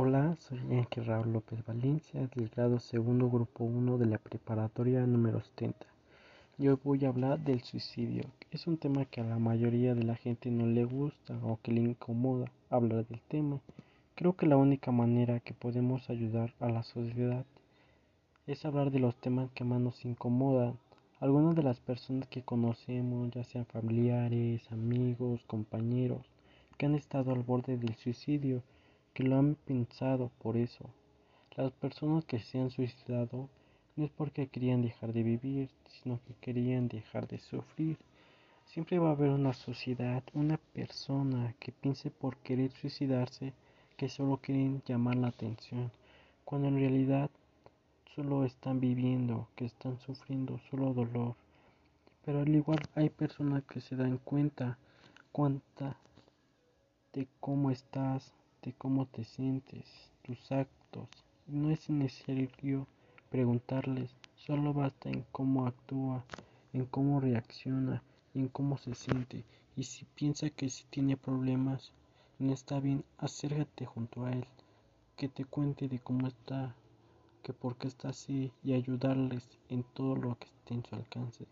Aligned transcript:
Hola, 0.00 0.36
soy 0.38 0.60
Ángel 0.70 1.06
Raúl 1.06 1.32
López 1.32 1.66
Valencia 1.66 2.28
del 2.36 2.50
grado 2.50 2.78
segundo 2.78 3.28
grupo 3.28 3.64
1 3.64 3.98
de 3.98 4.06
la 4.06 4.18
preparatoria 4.18 5.04
número 5.04 5.40
70. 5.40 5.84
Y 6.56 6.68
hoy 6.68 6.78
voy 6.84 7.04
a 7.04 7.08
hablar 7.08 7.40
del 7.40 7.62
suicidio. 7.62 8.22
Es 8.52 8.68
un 8.68 8.76
tema 8.76 9.06
que 9.06 9.20
a 9.20 9.24
la 9.24 9.40
mayoría 9.40 9.96
de 9.96 10.04
la 10.04 10.14
gente 10.14 10.52
no 10.52 10.66
le 10.66 10.84
gusta 10.84 11.36
o 11.42 11.58
que 11.60 11.72
le 11.72 11.80
incomoda 11.80 12.48
hablar 12.70 13.08
del 13.08 13.20
tema. 13.22 13.58
Creo 14.14 14.36
que 14.36 14.46
la 14.46 14.56
única 14.56 14.92
manera 14.92 15.40
que 15.40 15.52
podemos 15.52 16.08
ayudar 16.10 16.54
a 16.60 16.68
la 16.68 16.84
sociedad 16.84 17.44
es 18.46 18.64
hablar 18.64 18.92
de 18.92 19.00
los 19.00 19.16
temas 19.16 19.50
que 19.50 19.64
más 19.64 19.80
nos 19.80 20.04
incomodan. 20.04 20.78
Algunas 21.18 21.56
de 21.56 21.64
las 21.64 21.80
personas 21.80 22.28
que 22.28 22.42
conocemos, 22.42 23.32
ya 23.32 23.42
sean 23.42 23.66
familiares, 23.66 24.62
amigos, 24.70 25.42
compañeros, 25.48 26.24
que 26.76 26.86
han 26.86 26.94
estado 26.94 27.32
al 27.32 27.42
borde 27.42 27.76
del 27.76 27.96
suicidio, 27.96 28.62
que 29.18 29.24
lo 29.24 29.36
han 29.36 29.56
pensado 29.56 30.30
por 30.38 30.56
eso. 30.56 30.84
Las 31.56 31.72
personas 31.72 32.24
que 32.24 32.38
se 32.38 32.60
han 32.60 32.70
suicidado 32.70 33.48
no 33.96 34.04
es 34.04 34.12
porque 34.12 34.46
querían 34.46 34.80
dejar 34.80 35.12
de 35.12 35.24
vivir, 35.24 35.70
sino 35.88 36.20
que 36.24 36.34
querían 36.34 36.86
dejar 36.86 37.26
de 37.26 37.40
sufrir. 37.40 37.98
Siempre 38.66 39.00
va 39.00 39.08
a 39.08 39.12
haber 39.14 39.30
una 39.30 39.54
sociedad, 39.54 40.22
una 40.34 40.56
persona 40.72 41.52
que 41.58 41.72
piense 41.72 42.12
por 42.12 42.36
querer 42.36 42.70
suicidarse, 42.70 43.54
que 43.96 44.08
solo 44.08 44.36
quieren 44.36 44.82
llamar 44.86 45.16
la 45.16 45.28
atención, 45.28 45.90
cuando 46.44 46.68
en 46.68 46.76
realidad 46.76 47.28
solo 48.14 48.44
están 48.44 48.78
viviendo, 48.78 49.48
que 49.56 49.64
están 49.64 49.98
sufriendo 49.98 50.60
solo 50.70 50.94
dolor. 50.94 51.34
Pero 52.24 52.42
al 52.42 52.54
igual 52.54 52.78
hay 52.94 53.10
personas 53.10 53.64
que 53.64 53.80
se 53.80 53.96
dan 53.96 54.18
cuenta 54.18 54.78
cuánta 55.32 55.96
de 57.12 57.26
cómo 57.40 57.72
estás, 57.72 58.32
de 58.62 58.72
cómo 58.72 59.06
te 59.06 59.24
sientes, 59.24 59.84
tus 60.22 60.52
actos. 60.52 61.08
No 61.46 61.70
es 61.70 61.88
necesario 61.90 62.86
preguntarles, 63.30 64.10
solo 64.36 64.72
basta 64.72 65.08
en 65.10 65.24
cómo 65.32 65.66
actúa, 65.66 66.24
en 66.72 66.86
cómo 66.86 67.20
reacciona, 67.20 68.02
en 68.34 68.48
cómo 68.48 68.78
se 68.78 68.94
siente. 68.94 69.44
Y 69.76 69.84
si 69.84 70.04
piensa 70.04 70.50
que 70.50 70.68
si 70.68 70.84
tiene 70.84 71.16
problemas, 71.16 71.92
no 72.38 72.52
está 72.52 72.80
bien, 72.80 73.04
acércate 73.18 73.86
junto 73.86 74.24
a 74.24 74.32
él, 74.32 74.44
que 75.16 75.28
te 75.28 75.44
cuente 75.44 75.88
de 75.88 75.98
cómo 75.98 76.26
está, 76.26 76.74
que 77.42 77.52
por 77.52 77.76
qué 77.76 77.88
está 77.88 78.10
así 78.10 78.52
y 78.62 78.74
ayudarles 78.74 79.44
en 79.68 79.82
todo 79.82 80.16
lo 80.16 80.38
que 80.38 80.46
esté 80.46 80.74
en 80.74 80.84
su 80.84 80.94
alcance. 80.94 81.46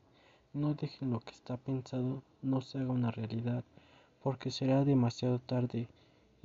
No 0.52 0.74
dejen 0.74 1.10
lo 1.10 1.20
que 1.20 1.32
está 1.32 1.56
pensado 1.56 2.22
no 2.42 2.60
se 2.60 2.78
haga 2.78 2.92
una 2.92 3.10
realidad, 3.10 3.64
porque 4.22 4.50
será 4.50 4.84
demasiado 4.84 5.38
tarde 5.38 5.88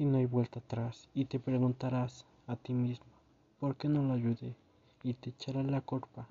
y 0.02 0.06
no 0.06 0.18
hay 0.18 0.26
vuelta 0.26 0.58
atrás. 0.58 1.08
Y 1.14 1.26
te 1.26 1.40
preguntarás 1.40 2.26
a 2.48 2.56
ti 2.56 2.74
mismo, 2.74 3.06
¿por 3.60 3.76
qué 3.76 3.88
no 3.88 4.02
lo 4.02 4.14
ayudé? 4.14 4.56
Y 5.04 5.14
te 5.14 5.30
echarás 5.30 5.68
la 5.68 5.82
culpa. 5.82 6.28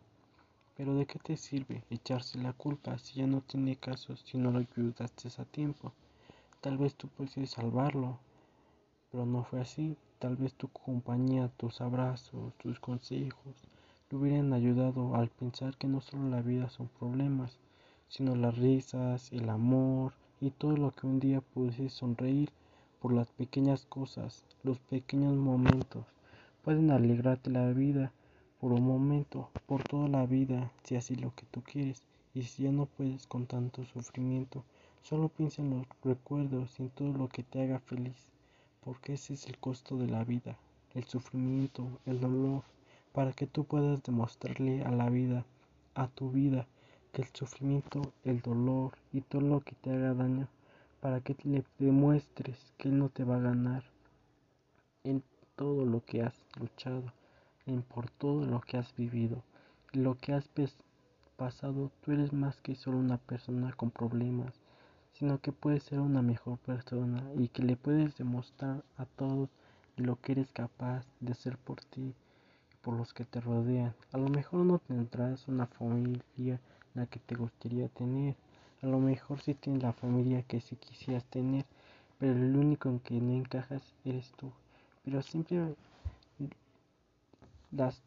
Pero 0.77 0.97
¿de 0.97 1.07
qué 1.07 1.21
te 1.21 1.37
sirve 1.37 1.85
echarse 1.89 2.39
la 2.39 2.53
culpa 2.53 2.99
si 2.99 3.21
ya 3.21 3.29
no 3.29 3.43
tiene 3.43 3.77
caso 3.77 4.17
si 4.17 4.39
no 4.39 4.51
lo 4.51 4.59
ayudaste 4.59 5.29
a 5.41 5.45
tiempo? 5.45 5.93
Tal 6.61 6.79
vez 6.79 6.97
tú 6.97 7.07
puedes 7.07 7.49
salvarlo, 7.49 8.19
pero 9.13 9.25
no 9.25 9.45
fue 9.45 9.61
así. 9.61 9.97
Tal 10.19 10.35
vez 10.35 10.53
tu 10.55 10.67
compañía, 10.67 11.49
tus 11.57 11.81
abrazos, 11.81 12.53
tus 12.55 12.81
consejos 12.81 13.55
le 14.11 14.19
hubieran 14.19 14.53
ayudado 14.53 15.15
al 15.15 15.29
pensar 15.29 15.77
que 15.77 15.87
no 15.87 16.01
solo 16.01 16.29
la 16.29 16.43
vida 16.43 16.69
son 16.71 16.89
problemas, 16.99 17.57
sino 18.09 18.35
las 18.35 18.59
risas, 18.59 19.31
el 19.33 19.49
amor 19.49 20.13
y 20.41 20.51
todo 20.51 20.77
lo 20.77 20.91
que 20.91 21.07
un 21.07 21.21
día 21.21 21.41
pudiese 21.41 21.89
sonreír 21.89 22.51
por 23.01 23.15
las 23.15 23.31
pequeñas 23.33 23.87
cosas, 23.87 24.45
los 24.63 24.79
pequeños 24.79 25.35
momentos. 25.35 26.05
Pueden 26.63 26.91
alegrarte 26.91 27.49
la 27.49 27.71
vida 27.71 28.13
por 28.61 28.73
un 28.73 28.83
momento, 28.83 29.49
por 29.67 29.83
toda 29.85 30.07
la 30.09 30.27
vida, 30.27 30.71
si 30.85 30.97
así 30.97 31.17
lo 31.17 31.35
que 31.35 31.47
tú 31.51 31.63
quieres. 31.63 32.03
Y 32.35 32.43
si 32.43 32.65
ya 32.65 32.73
no 32.73 32.85
puedes 32.85 33.27
con 33.27 33.47
tanto 33.47 33.85
sufrimiento, 33.87 34.65
solo 35.03 35.31
piensa 35.31 35.63
en 35.63 35.71
los 35.71 35.87
recuerdos 36.05 36.79
y 36.79 36.83
en 36.83 36.91
todo 36.91 37.13
lo 37.13 37.29
que 37.29 37.43
te 37.43 37.63
haga 37.63 37.79
feliz, 37.79 38.31
porque 38.85 39.15
ese 39.15 39.33
es 39.33 39.47
el 39.47 39.57
costo 39.59 39.97
de 39.97 40.07
la 40.07 40.23
vida, 40.23 40.59
el 40.95 41.05
sufrimiento, 41.05 41.89
el 42.05 42.21
dolor, 42.21 42.63
para 43.13 43.33
que 43.33 43.47
tú 43.47 43.65
puedas 43.65 44.03
demostrarle 44.03 44.85
a 44.85 44.91
la 44.91 45.09
vida, 45.09 45.45
a 45.95 46.07
tu 46.09 46.31
vida, 46.31 46.67
que 47.13 47.23
el 47.23 47.29
sufrimiento, 47.33 48.13
el 48.25 48.43
dolor 48.43 48.93
y 49.13 49.23
todo 49.23 49.41
lo 49.41 49.61
que 49.61 49.75
te 49.75 49.91
haga 49.91 50.15
daño 50.15 50.47
para 51.01 51.21
que 51.21 51.37
le 51.45 51.65
demuestres 51.79 52.59
que 52.77 52.89
Él 52.89 52.99
no 52.99 53.09
te 53.09 53.25
va 53.25 53.37
a 53.37 53.41
ganar 53.41 53.85
en 55.03 55.23
todo 55.57 55.85
lo 55.85 56.05
que 56.05 56.23
has 56.23 56.35
luchado, 56.59 57.13
en 57.67 57.83
por 57.83 58.11
todo 58.11 58.45
lo 58.45 58.61
que 58.61 58.77
has 58.77 58.95
vivido, 58.97 59.43
lo 59.93 60.17
que 60.17 60.33
has 60.33 60.49
pasado. 61.37 61.91
Tú 62.03 62.13
eres 62.13 62.33
más 62.33 62.61
que 62.61 62.75
solo 62.75 62.99
una 62.99 63.17
persona 63.17 63.73
con 63.73 63.91
problemas, 63.91 64.55
sino 65.15 65.39
que 65.39 65.53
puedes 65.53 65.83
ser 65.85 66.01
una 66.01 66.23
mejor 66.23 66.59
persona 66.59 67.23
y 67.37 67.49
que 67.49 67.63
le 67.63 67.77
puedes 67.77 68.17
demostrar 68.17 68.83
a 68.97 69.07
todos 69.07 69.49
lo 69.97 70.17
que 70.17 70.33
eres 70.33 70.53
capaz 70.53 71.05
de 71.21 71.33
hacer 71.33 71.57
por 71.59 71.81
ti 71.81 72.15
y 72.73 72.77
por 72.83 72.95
los 72.95 73.13
que 73.13 73.25
te 73.25 73.41
rodean. 73.41 73.95
A 74.13 74.19
lo 74.19 74.29
mejor 74.29 74.65
no 74.65 74.79
tendrás 74.79 75.49
una 75.49 75.67
familia 75.67 76.61
la 76.95 77.07
que 77.07 77.21
te 77.21 77.35
gustaría 77.35 77.89
tener 77.89 78.35
a 78.83 78.87
lo 78.87 78.99
mejor 78.99 79.41
sí 79.41 79.55
tienes 79.55 79.83
la 79.83 79.93
familia 79.93 80.43
que 80.43 80.61
sí 80.61 80.77
quisieras 80.77 81.25
tener, 81.25 81.67
pero 82.19 82.33
el 82.33 82.57
único 82.57 82.89
en 82.89 83.01
que 83.01 83.21
no 83.21 83.33
encajas 83.33 83.83
eres 84.05 84.31
tú. 84.33 84.51
Pero 85.05 85.23
siempre 85.23 85.75
haz 87.79 88.03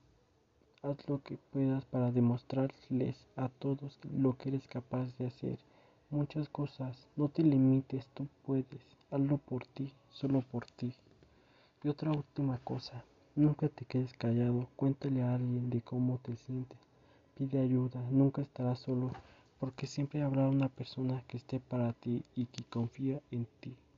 lo 1.07 1.21
que 1.21 1.37
puedas 1.51 1.85
para 1.85 2.11
demostrarles 2.11 3.15
a 3.35 3.49
todos 3.49 3.99
lo 4.19 4.37
que 4.37 4.49
eres 4.49 4.67
capaz 4.67 5.15
de 5.17 5.27
hacer. 5.27 5.59
Muchas 6.09 6.49
cosas, 6.49 7.07
no 7.15 7.29
te 7.29 7.43
limites, 7.43 8.07
tú 8.13 8.27
puedes. 8.45 8.81
Hazlo 9.11 9.37
por 9.37 9.65
ti, 9.65 9.93
solo 10.11 10.41
por 10.41 10.65
ti. 10.65 10.93
Y 11.83 11.89
otra 11.89 12.11
última 12.11 12.57
cosa, 12.59 13.03
nunca 13.35 13.69
te 13.69 13.85
quedes 13.85 14.13
callado, 14.13 14.67
cuéntale 14.75 15.21
a 15.21 15.35
alguien 15.35 15.69
de 15.69 15.81
cómo 15.81 16.19
te 16.19 16.35
sientes. 16.35 16.79
Pide 17.35 17.59
ayuda, 17.59 18.01
nunca 18.11 18.41
estarás 18.41 18.79
solo 18.79 19.11
porque 19.63 19.87
siempre 19.87 20.21
habrá 20.21 20.49
una 20.49 20.67
persona 20.67 21.23
que 21.25 21.37
esté 21.37 21.61
para 21.61 21.93
ti 21.93 22.21
y 22.35 22.47
que 22.47 22.65
confía 22.65 23.21
en 23.31 23.47
ti. 23.61 23.73